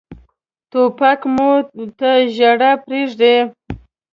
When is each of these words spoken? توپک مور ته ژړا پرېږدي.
توپک 0.71 1.19
مور 1.35 1.59
ته 1.99 2.09
ژړا 2.35 2.71
پرېږدي. 2.85 3.35